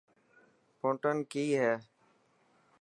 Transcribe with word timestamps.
پونٽون 0.79 1.17
ڪي 1.31 1.45
تا. 1.59 1.71